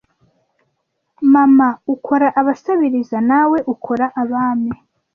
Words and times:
mama 1.33 1.69
ukora 1.93 2.27
abasabiriza 2.39 3.17
nawe 3.29 3.57
ukora 3.73 4.05
abami 4.21 4.73